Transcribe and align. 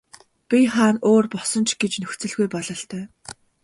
Бие 0.49 0.67
хаа 0.73 0.91
нь 0.93 1.03
өөр 1.09 1.25
болсон 1.33 1.63
ч 1.67 1.69
гэж 1.81 1.93
нөхцөлгүй 2.01 2.47
бололтой. 2.51 3.03